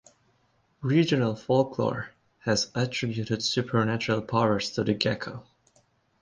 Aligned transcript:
Regional 0.81 1.35
folklore 1.35 2.09
has 2.39 2.71
attributed 2.73 3.43
supernatural 3.43 4.23
powers 4.23 4.71
to 4.71 4.83
the 4.83 4.95
gecko. 4.95 5.43